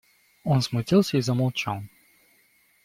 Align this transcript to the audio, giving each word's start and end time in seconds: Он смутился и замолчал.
Он 0.43 0.63
смутился 0.63 1.17
и 1.17 1.21
замолчал. 1.21 1.83